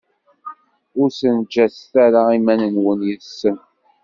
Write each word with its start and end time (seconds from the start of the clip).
Ur 0.99 1.09
ssenǧaset 1.11 1.93
ara 2.05 2.21
iman-nwen 2.37 2.99
yes-sen. 3.09 3.57